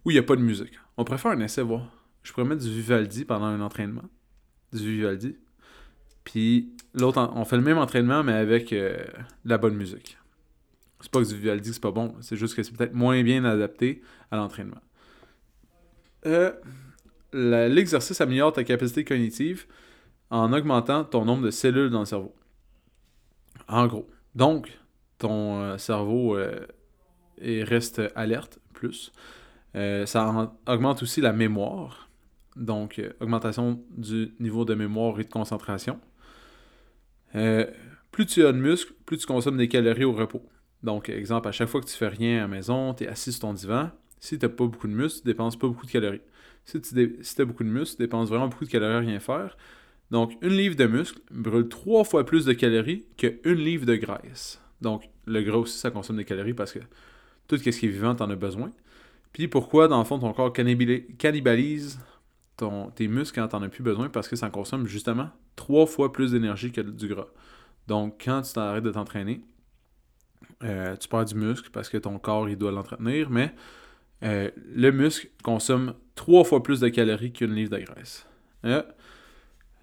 où 0.04 0.12
il 0.12 0.16
n'y 0.16 0.20
a 0.20 0.24
pas 0.24 0.36
de 0.36 0.42
musique. 0.42 0.74
On 0.98 1.04
préfère 1.04 1.32
un 1.32 1.40
essai, 1.40 1.62
voir. 1.62 1.84
Je 2.24 2.34
pourrais 2.34 2.46
mettre 2.46 2.64
du 2.64 2.70
Vivaldi 2.70 3.26
pendant 3.26 3.46
un 3.46 3.62
entraînement. 3.62 4.04
Du 4.74 4.80
Vivaldi. 4.80 5.38
Puis 6.24 6.72
l'autre, 6.94 7.32
on 7.36 7.46
fait 7.46 7.58
le 7.58 7.64
même 7.64 7.78
entraînement, 7.78 8.24
mais 8.24 8.34
avec 8.34 8.74
euh, 8.74 9.04
la 9.46 9.58
bonne 9.58 9.76
musique. 9.76 10.18
C'est 11.00 11.12
pas 11.12 11.22
que 11.22 11.28
du 11.28 11.36
Vivaldi, 11.36 11.74
c'est 11.74 11.82
pas 11.82 11.92
bon. 11.92 12.14
C'est 12.22 12.36
juste 12.36 12.56
que 12.56 12.64
c'est 12.64 12.76
peut-être 12.76 12.94
moins 12.94 13.24
bien 13.24 13.44
adapté 13.44 14.02
à 14.30 14.38
l'entraînement. 14.38 14.82
Euh, 16.28 16.52
l'exercice 17.34 18.22
améliore 18.22 18.54
ta 18.54 18.64
capacité 18.64 19.04
cognitive 19.04 19.66
en 20.30 20.54
augmentant 20.54 21.04
ton 21.04 21.26
nombre 21.26 21.44
de 21.44 21.52
cellules 21.52 21.90
dans 21.90 22.02
le 22.02 22.06
cerveau. 22.06 22.36
En 23.68 23.88
gros. 23.88 24.08
Donc, 24.36 24.80
ton 25.18 25.62
euh, 25.62 25.78
cerveau 25.78 26.38
reste 27.40 28.02
alerte 28.16 28.60
plus. 28.74 29.12
Ça 29.74 30.54
augmente 30.68 31.02
aussi 31.02 31.22
la 31.22 31.34
mémoire. 31.34 32.10
Donc, 32.56 33.02
augmentation 33.20 33.82
du 33.90 34.36
niveau 34.40 34.66
de 34.66 34.76
mémoire 34.76 35.20
et 35.20 35.24
de 35.24 35.30
concentration. 35.30 36.00
Plus 37.34 38.26
tu 38.26 38.46
as 38.46 38.52
de 38.52 38.58
muscles, 38.58 38.94
plus 39.06 39.18
tu 39.18 39.26
consommes 39.26 39.58
des 39.58 39.68
calories 39.68 40.04
au 40.04 40.14
repos. 40.14 40.46
Donc, 40.84 41.10
exemple, 41.10 41.48
à 41.48 41.52
chaque 41.52 41.70
fois 41.70 41.80
que 41.82 41.86
tu 41.86 41.96
fais 41.96 42.08
rien 42.08 42.40
à 42.40 42.42
la 42.42 42.48
maison, 42.48 42.94
tu 42.94 43.04
es 43.04 43.08
assis 43.08 43.32
sur 43.32 43.42
ton 43.42 43.54
divan. 43.54 43.92
Si 44.20 44.38
tu 44.38 44.46
n'as 44.46 44.50
pas 44.50 44.66
beaucoup 44.66 44.88
de 44.88 44.94
muscles, 44.94 45.22
tu 45.22 45.26
dépenses 45.26 45.58
pas 45.58 45.68
beaucoup 45.68 45.86
de 45.86 45.92
calories. 45.92 46.22
Si 46.66 46.82
tu 46.82 47.42
as 47.42 47.46
beaucoup 47.46 47.64
de 47.64 47.70
muscles, 47.70 47.98
tu 47.98 48.04
dépenses 48.04 48.30
vraiment 48.30 48.48
beaucoup 48.48 48.66
de 48.66 48.70
calories 48.70 48.96
à 48.96 49.00
rien 49.00 49.20
faire. 49.20 49.58
Donc, 50.10 50.34
une 50.42 50.50
livre 50.50 50.76
de 50.76 50.86
muscles 50.86 51.20
brûle 51.32 51.70
trois 51.70 52.04
fois 52.04 52.26
plus 52.26 52.46
de 52.46 52.54
calories 52.54 53.06
qu'une 53.18 53.54
livre 53.54 53.86
de 53.86 53.96
graisse. 53.96 54.62
Donc, 54.82 55.10
le 55.26 55.42
gras 55.42 55.58
aussi, 55.58 55.78
ça 55.78 55.90
consomme 55.92 56.18
des 56.18 56.26
calories 56.26 56.54
parce 56.54 56.74
que 56.74 56.80
tout 57.48 57.58
ce 57.58 57.64
qui 57.64 57.70
est 57.70 57.90
vivant, 57.90 58.14
t'en 58.14 58.30
as 58.30 58.36
besoin. 58.36 58.72
Puis 59.32 59.48
pourquoi, 59.48 59.88
dans 59.88 60.00
le 60.00 60.04
fond, 60.04 60.20
ton 60.20 60.34
corps 60.34 60.52
cannibalise 60.52 62.00
tes 62.96 63.08
muscles 63.08 63.40
quand 63.40 63.48
t'en 63.50 63.62
as 63.62 63.70
plus 63.70 63.84
besoin? 63.84 64.10
Parce 64.10 64.28
que 64.28 64.36
ça 64.36 64.50
consomme 64.50 64.88
justement 64.88 65.30
trois 65.56 65.86
fois 65.86 66.12
plus 66.12 66.32
d'énergie 66.32 66.72
que 66.72 66.82
du 66.82 67.08
gras. 67.08 67.28
Donc, 67.88 68.22
quand 68.24 68.42
tu 68.42 68.54
t'arrêtes 68.54 68.84
de 68.84 68.92
t'entraîner, 68.92 69.42
euh, 70.64 70.96
tu 70.96 71.08
perds 71.08 71.26
du 71.26 71.36
muscle 71.36 71.70
parce 71.72 71.90
que 71.90 71.98
ton 71.98 72.20
corps, 72.20 72.50
il 72.50 72.58
doit 72.58 72.72
l'entretenir, 72.72 73.30
mais 73.30 73.54
euh, 74.24 74.50
le 74.74 74.92
muscle 74.92 75.30
consomme 75.44 75.96
trois 76.16 76.44
fois 76.44 76.62
plus 76.62 76.80
de 76.80 76.90
calories 76.90 77.32
qu'une 77.32 77.54
livre 77.54 77.72
de 77.72 77.84
graisse. 77.84 78.28
Euh, 78.66 78.84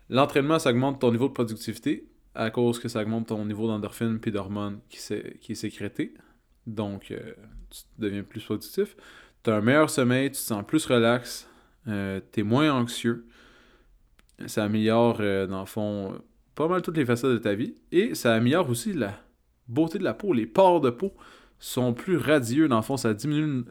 l'entraînement, 0.09 0.59
ça 0.59 0.71
augmente 0.71 1.01
ton 1.01 1.11
niveau 1.11 1.29
de 1.29 1.33
productivité 1.33 2.09
à 2.35 2.51
cause 2.51 2.79
que 2.79 2.89
ça 2.89 3.03
augmente 3.03 3.29
ton 3.29 3.45
niveau 3.45 3.67
d'endorphine 3.67 4.21
puis 4.21 4.31
d'hormones 4.31 4.81
qui, 4.89 5.01
qui 5.41 5.53
est 5.53 5.57
sécrété. 5.57 6.15
Donc, 6.67 7.13
tu 7.71 7.83
deviens 7.99 8.23
plus 8.23 8.45
productif. 8.45 8.95
Tu 9.43 9.51
as 9.51 9.57
un 9.57 9.61
meilleur 9.61 9.91
sommeil, 9.91 10.31
tu 10.31 10.37
te 10.37 10.43
sens 10.43 10.65
plus 10.65 10.87
relax, 10.87 11.48
tu 11.89 12.41
es 12.41 12.43
moins 12.43 12.73
anxieux. 12.73 13.27
Ça 14.47 14.65
améliore, 14.65 15.19
dans 15.19 15.61
le 15.61 15.67
fond, 15.67 16.21
pas 16.55 16.69
mal 16.69 16.83
toutes 16.83 16.97
les 16.97 17.07
facettes 17.07 17.31
de 17.31 17.39
ta 17.39 17.55
vie. 17.55 17.75
Et 17.93 18.15
ça 18.15 18.35
améliore 18.35 18.69
aussi 18.71 18.93
la 18.93 19.15
beauté 19.69 19.99
de 19.99 20.05
la 20.05 20.15
peau. 20.15 20.33
Les 20.33 20.47
pores 20.47 20.81
de 20.81 20.91
peau 20.91 21.13
sont 21.59 21.93
plus 21.93 22.17
radieux. 22.17 22.69
Dans 22.69 22.77
le 22.77 22.83
fond, 22.83 22.97
ça 22.97 23.15
diminue 23.15 23.65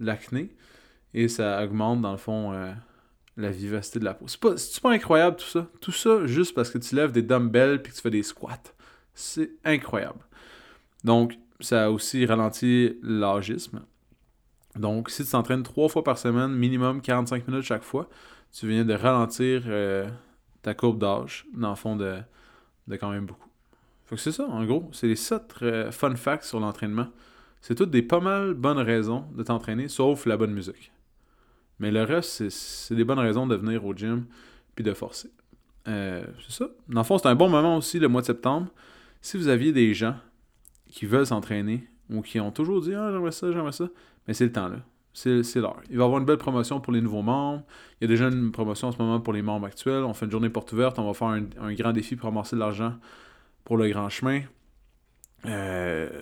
l'acné 0.00 0.50
et 1.14 1.28
ça 1.28 1.64
augmente, 1.64 2.02
dans 2.02 2.12
le 2.12 2.18
fond, 2.18 2.52
euh, 2.52 2.72
la 3.36 3.50
vivacité 3.50 3.98
de 3.98 4.04
la 4.04 4.14
peau. 4.14 4.28
C'est 4.28 4.40
pas, 4.40 4.54
pas 4.82 4.90
incroyable 4.90 5.36
tout 5.36 5.46
ça? 5.46 5.66
Tout 5.80 5.92
ça 5.92 6.26
juste 6.26 6.54
parce 6.54 6.70
que 6.70 6.78
tu 6.78 6.94
lèves 6.94 7.12
des 7.12 7.22
dumbbells 7.22 7.76
et 7.76 7.82
que 7.82 7.94
tu 7.94 8.00
fais 8.02 8.10
des 8.10 8.22
squats. 8.22 8.62
C'est 9.14 9.52
incroyable. 9.64 10.20
Donc, 11.04 11.38
ça 11.60 11.86
a 11.86 11.90
aussi 11.90 12.26
ralenti 12.26 12.98
l'agisme. 13.02 13.80
Donc, 14.76 15.10
si 15.10 15.24
tu 15.24 15.30
t'entraînes 15.30 15.62
trois 15.62 15.88
fois 15.88 16.04
par 16.04 16.18
semaine, 16.18 16.52
minimum 16.52 17.00
45 17.00 17.48
minutes 17.48 17.64
chaque 17.64 17.82
fois, 17.82 18.08
tu 18.52 18.68
viens 18.68 18.84
de 18.84 18.94
ralentir 18.94 19.62
euh, 19.66 20.08
ta 20.62 20.74
courbe 20.74 20.98
d'âge, 20.98 21.46
dans 21.54 21.70
le 21.70 21.76
fond, 21.76 21.96
de, 21.96 22.18
de 22.86 22.96
quand 22.96 23.10
même 23.10 23.26
beaucoup. 23.26 23.48
Fait 24.06 24.16
que 24.16 24.20
c'est 24.20 24.32
ça, 24.32 24.46
en 24.46 24.64
gros. 24.64 24.88
C'est 24.92 25.08
les 25.08 25.16
7 25.16 25.90
fun 25.90 26.14
facts 26.14 26.44
sur 26.44 26.60
l'entraînement. 26.60 27.08
C'est 27.60 27.74
toutes 27.74 27.90
des 27.90 28.02
pas 28.02 28.20
mal 28.20 28.54
bonnes 28.54 28.78
raisons 28.78 29.24
de 29.34 29.42
t'entraîner, 29.42 29.88
sauf 29.88 30.26
la 30.26 30.36
bonne 30.36 30.52
musique. 30.52 30.92
Mais 31.80 31.90
le 31.90 32.04
reste, 32.04 32.48
c'est 32.48 32.94
des 32.94 33.04
bonnes 33.04 33.18
raisons 33.18 33.46
de 33.46 33.56
venir 33.56 33.84
au 33.84 33.94
gym 33.94 34.26
puis 34.74 34.84
de 34.84 34.92
forcer. 34.94 35.30
Euh, 35.88 36.24
c'est 36.46 36.52
ça. 36.52 36.68
Dans 36.88 37.00
le 37.00 37.04
fond, 37.04 37.18
c'est 37.18 37.28
un 37.28 37.34
bon 37.34 37.48
moment 37.48 37.76
aussi, 37.76 37.98
le 37.98 38.08
mois 38.08 38.20
de 38.20 38.26
septembre. 38.26 38.68
Si 39.20 39.36
vous 39.36 39.48
aviez 39.48 39.72
des 39.72 39.94
gens 39.94 40.16
qui 40.88 41.06
veulent 41.06 41.26
s'entraîner 41.26 41.88
ou 42.10 42.22
qui 42.22 42.38
ont 42.40 42.52
toujours 42.52 42.80
dit 42.80 42.94
Ah, 42.94 43.10
j'aimerais 43.12 43.32
ça, 43.32 43.50
j'aimerais 43.50 43.72
ça, 43.72 43.88
mais 44.26 44.34
c'est 44.34 44.44
le 44.44 44.52
temps 44.52 44.68
là. 44.68 44.78
C'est 45.16 45.42
l'heure. 45.56 45.80
Il 45.88 45.96
va 45.96 46.02
y 46.02 46.04
avoir 46.04 46.20
une 46.20 46.26
belle 46.26 46.36
promotion 46.36 46.78
pour 46.78 46.92
les 46.92 47.00
nouveaux 47.00 47.22
membres. 47.22 47.62
Il 47.98 48.04
y 48.04 48.06
a 48.06 48.08
déjà 48.08 48.28
une 48.28 48.52
promotion 48.52 48.88
en 48.88 48.92
ce 48.92 48.98
moment 48.98 49.18
pour 49.18 49.32
les 49.32 49.40
membres 49.40 49.66
actuels. 49.66 50.04
On 50.04 50.12
fait 50.12 50.26
une 50.26 50.30
journée 50.30 50.50
porte 50.50 50.70
ouverte. 50.72 50.98
On 50.98 51.06
va 51.06 51.14
faire 51.14 51.28
un, 51.28 51.72
grand 51.72 51.92
défi 51.92 52.16
pour 52.16 52.28
ramasser 52.28 52.54
de 52.54 52.60
l'argent 52.60 52.92
pour 53.64 53.78
le 53.78 53.88
grand 53.88 54.10
chemin. 54.10 54.42
Euh, 55.46 56.20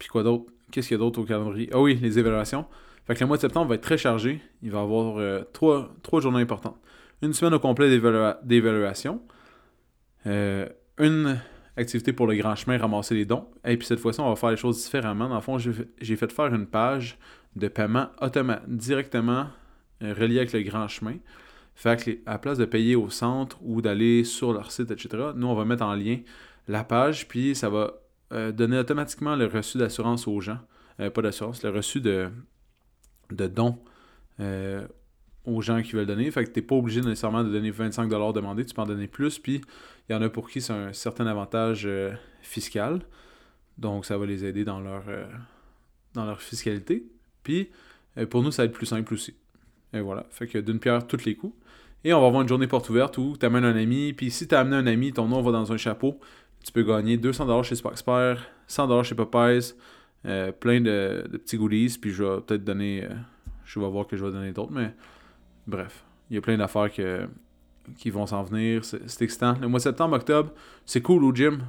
puis 0.00 0.08
quoi 0.08 0.24
d'autre? 0.24 0.46
Qu'est-ce 0.72 0.88
qu'il 0.88 0.96
y 0.96 1.00
a 1.00 1.04
d'autre 1.04 1.20
au 1.20 1.24
calendrier? 1.24 1.70
Ah 1.72 1.80
oui, 1.80 1.94
les 2.02 2.18
évaluations. 2.18 2.66
Fait 3.06 3.14
que 3.14 3.20
le 3.20 3.26
mois 3.28 3.36
de 3.36 3.42
septembre 3.42 3.68
va 3.68 3.76
être 3.76 3.82
très 3.82 3.98
chargé. 3.98 4.40
Il 4.62 4.72
va 4.72 4.80
y 4.80 4.82
avoir 4.82 5.18
euh, 5.18 5.44
trois, 5.52 6.20
journées 6.20 6.40
importantes. 6.40 6.76
Une 7.22 7.34
semaine 7.34 7.54
au 7.54 7.60
complet 7.60 7.88
d'évaluation. 7.88 9.22
Euh, 10.26 10.68
une 10.98 11.40
activité 11.76 12.12
pour 12.12 12.26
le 12.26 12.36
grand 12.36 12.54
chemin, 12.54 12.78
ramasser 12.78 13.14
les 13.14 13.24
dons. 13.24 13.46
Et 13.64 13.76
puis 13.76 13.86
cette 13.86 14.00
fois-ci, 14.00 14.20
on 14.20 14.28
va 14.28 14.36
faire 14.36 14.50
les 14.50 14.56
choses 14.56 14.82
différemment. 14.82 15.28
Dans 15.28 15.34
le 15.36 15.40
fond, 15.40 15.58
j'ai 15.58 16.16
fait 16.16 16.32
faire 16.32 16.54
une 16.54 16.66
page 16.66 17.18
de 17.56 17.68
paiement 17.68 18.08
directement 18.66 19.48
reliée 20.00 20.38
avec 20.38 20.52
le 20.52 20.62
grand 20.62 20.88
chemin. 20.88 21.16
Fait 21.74 22.02
que 22.02 22.10
à 22.26 22.32
la 22.32 22.38
place 22.38 22.58
de 22.58 22.64
payer 22.64 22.94
au 22.94 23.10
centre 23.10 23.58
ou 23.62 23.82
d'aller 23.82 24.24
sur 24.24 24.52
leur 24.52 24.70
site, 24.70 24.90
etc., 24.90 25.32
nous, 25.34 25.46
on 25.46 25.54
va 25.54 25.64
mettre 25.64 25.84
en 25.84 25.94
lien 25.94 26.18
la 26.68 26.84
page, 26.84 27.28
puis 27.28 27.54
ça 27.54 27.68
va 27.68 27.94
euh, 28.32 28.52
donner 28.52 28.78
automatiquement 28.78 29.36
le 29.36 29.46
reçu 29.46 29.78
d'assurance 29.78 30.26
aux 30.28 30.40
gens. 30.40 30.58
Euh, 31.00 31.10
pas 31.10 31.22
d'assurance, 31.22 31.62
le 31.62 31.70
reçu 31.70 32.00
de, 32.00 32.30
de 33.30 33.46
dons 33.46 33.78
euh, 34.40 34.86
aux 35.46 35.60
gens 35.60 35.82
qui 35.82 35.92
veulent 35.92 36.06
donner. 36.06 36.30
Fait 36.30 36.44
que 36.44 36.50
tu 36.50 36.60
n'es 36.60 36.66
pas 36.66 36.74
obligé 36.74 37.00
nécessairement 37.00 37.44
de 37.44 37.50
donner 37.50 37.70
25$ 37.70 38.32
demandés, 38.32 38.64
tu 38.64 38.74
peux 38.74 38.82
en 38.82 38.86
donner 38.86 39.08
plus. 39.08 39.38
Puis 39.38 39.60
il 40.08 40.12
y 40.12 40.16
en 40.16 40.22
a 40.22 40.28
pour 40.28 40.48
qui 40.48 40.60
c'est 40.60 40.72
un 40.72 40.92
certain 40.92 41.26
avantage 41.26 41.88
fiscal. 42.42 43.00
Donc 43.78 44.06
ça 44.06 44.16
va 44.16 44.26
les 44.26 44.44
aider 44.44 44.64
dans 44.64 44.80
leur, 44.80 45.04
dans 46.14 46.24
leur 46.24 46.40
fiscalité. 46.40 47.04
Puis 47.42 47.68
pour 48.30 48.42
nous, 48.42 48.52
ça 48.52 48.62
va 48.62 48.66
être 48.66 48.72
plus 48.72 48.86
simple 48.86 49.12
aussi. 49.14 49.34
Et 49.92 50.00
voilà. 50.00 50.26
Fait 50.30 50.46
que 50.46 50.58
d'une 50.58 50.78
pierre, 50.78 51.06
tous 51.06 51.24
les 51.24 51.34
coups. 51.34 51.54
Et 52.04 52.12
on 52.12 52.20
va 52.20 52.26
avoir 52.26 52.42
une 52.42 52.48
journée 52.48 52.66
porte 52.66 52.88
ouverte 52.90 53.16
où 53.18 53.36
tu 53.38 53.44
amènes 53.44 53.64
un 53.64 53.76
ami. 53.76 54.12
Puis 54.12 54.30
si 54.30 54.46
tu 54.46 54.54
as 54.54 54.60
amené 54.60 54.76
un 54.76 54.86
ami, 54.86 55.12
ton 55.12 55.28
nom 55.28 55.42
va 55.42 55.52
dans 55.52 55.72
un 55.72 55.76
chapeau 55.76 56.18
tu 56.64 56.72
peux 56.72 56.82
gagner 56.82 57.18
200$ 57.18 57.62
chez 57.62 57.74
Expert, 57.74 58.50
100$ 58.68 59.02
chez 59.04 59.14
Popeyes, 59.14 59.74
euh, 60.24 60.50
plein 60.50 60.80
de, 60.80 61.24
petits 61.32 61.58
goodies, 61.58 61.98
puis 62.00 62.10
je 62.10 62.24
vais 62.24 62.40
peut-être 62.40 62.64
donner, 62.64 63.04
euh, 63.04 63.14
je 63.64 63.78
vais 63.78 63.88
voir 63.88 64.06
que 64.06 64.16
je 64.16 64.24
vais 64.24 64.32
donner 64.32 64.52
d'autres, 64.52 64.72
mais 64.72 64.94
bref, 65.66 66.04
il 66.30 66.34
y 66.34 66.38
a 66.38 66.40
plein 66.40 66.56
d'affaires 66.56 66.90
qui 66.90 68.10
vont 68.10 68.26
s'en 68.26 68.42
venir, 68.42 68.84
c'est 68.84 69.22
excitant. 69.22 69.54
Le 69.60 69.68
mois 69.68 69.78
de 69.78 69.84
septembre, 69.84 70.16
octobre, 70.16 70.52
c'est 70.86 71.02
cool 71.02 71.24
au 71.24 71.34
gym. 71.34 71.62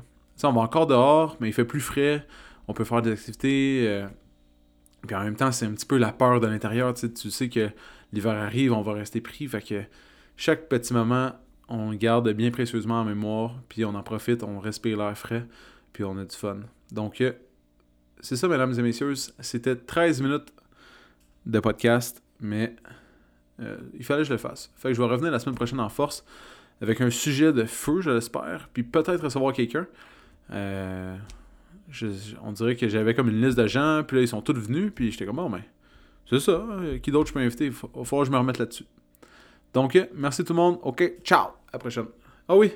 on 0.44 0.52
va 0.52 0.62
encore 0.62 0.88
dehors, 0.88 1.38
mais 1.40 1.50
il 1.50 1.54
fait 1.54 1.66
plus 1.66 1.82
frais, 1.82 2.26
on 2.68 2.74
peut 2.74 2.86
faire 2.86 3.02
des 3.02 3.12
activités, 3.12 3.86
euh, 3.88 4.08
puis 5.06 5.16
en 5.16 5.24
même 5.24 5.36
temps, 5.36 5.52
c'est 5.52 5.66
un 5.66 5.72
petit 5.74 5.86
peu 5.86 5.98
la 5.98 6.12
peur 6.12 6.40
de 6.40 6.48
l'intérieur, 6.48 6.94
tu 6.94 7.32
sais 7.32 7.50
que 7.50 7.70
l'hiver 8.14 8.34
arrive, 8.34 8.74
on 8.74 8.82
va 8.82 8.94
rester 8.94 9.22
pris, 9.22 9.48
fait 9.48 9.62
que 9.62 9.84
chaque 10.38 10.68
petit 10.68 10.94
moment 10.94 11.34
on 11.68 11.94
garde 11.94 12.30
bien 12.32 12.52
précieusement 12.52 13.02
en 13.02 13.06
mémoire, 13.06 13.56
puis 13.70 13.86
on 13.86 13.96
en 13.96 14.04
profite, 14.04 14.44
on 14.44 14.60
respire 14.60 14.98
l'air 14.98 15.18
frais, 15.18 15.46
puis 15.94 16.04
on 16.04 16.18
a 16.18 16.26
du 16.26 16.36
fun. 16.36 16.60
Donc, 16.92 17.22
euh, 17.22 17.34
c'est 18.22 18.36
ça, 18.36 18.48
mesdames 18.48 18.74
et 18.78 18.82
messieurs. 18.82 19.14
C'était 19.40 19.76
13 19.76 20.22
minutes 20.22 20.54
de 21.46 21.60
podcast, 21.60 22.22
mais 22.40 22.76
euh, 23.62 23.78
il 23.98 24.04
fallait 24.04 24.22
que 24.22 24.28
je 24.28 24.34
le 24.34 24.38
fasse. 24.38 24.72
Fait 24.76 24.90
que 24.90 24.94
je 24.94 25.02
vais 25.02 25.08
revenir 25.08 25.32
la 25.32 25.40
semaine 25.40 25.56
prochaine 25.56 25.80
en 25.80 25.90
force 25.90 26.26
avec 26.82 27.00
un 27.02 27.10
sujet 27.10 27.54
de 27.54 27.64
feu, 27.64 28.02
je 28.02 28.10
l'espère, 28.10 28.70
puis 28.74 28.84
peut-être 28.84 29.24
recevoir 29.24 29.54
quelqu'un. 29.54 29.88
Euh, 30.52 31.16
on 32.44 32.52
dirait 32.52 32.76
que 32.76 32.90
j'avais 32.90 33.14
comme 33.14 33.30
une 33.30 33.42
liste 33.42 33.58
de 33.58 33.68
gens, 33.68 34.04
puis 34.06 34.18
là, 34.18 34.24
ils 34.24 34.28
sont 34.28 34.42
tous 34.42 34.54
venus, 34.54 34.92
puis 34.94 35.12
j'étais 35.12 35.26
comme, 35.26 35.38
bon, 35.38 35.50
mais 35.50 35.64
c'est 36.30 36.40
ça, 36.40 36.66
qui 37.02 37.12
d'autre 37.12 37.30
je 37.30 37.34
peux 37.34 37.40
inviter? 37.40 37.66
Il 37.66 37.72
va 37.72 38.04
falloir 38.04 38.22
que 38.22 38.26
je 38.26 38.32
me 38.32 38.38
remette 38.38 38.58
là-dessus. 38.58 38.86
Donc, 39.74 39.98
merci 40.14 40.44
tout 40.44 40.54
le 40.54 40.58
monde. 40.58 40.80
OK, 40.84 41.22
ciao. 41.24 41.48
À 41.48 41.74
la 41.74 41.80
prochaine. 41.80 42.06
Ah 42.48 42.56
oui. 42.56 42.72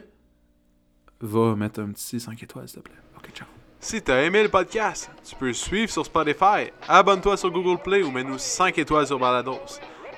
Va 1.21 1.55
mettre 1.55 1.81
un 1.81 1.91
petit 1.91 2.19
5 2.19 2.41
étoiles, 2.41 2.67
s'il 2.67 2.81
te 2.81 2.89
plaît. 2.89 3.00
OK, 3.17 3.31
ciao. 3.33 3.48
Si 3.79 4.01
t'as 4.01 4.21
aimé 4.24 4.43
le 4.43 4.50
podcast, 4.50 5.09
tu 5.24 5.36
peux 5.36 5.53
suivre 5.53 5.89
sur 5.89 6.05
Spotify, 6.05 6.71
abonne-toi 6.88 7.38
sur 7.38 7.50
Google 7.50 7.81
Play 7.81 8.03
ou 8.03 8.12
mets-nous 8.12 8.38
5 8.38 8.77
étoiles 8.77 9.07
sur 9.07 9.17
Balados. 9.17 9.79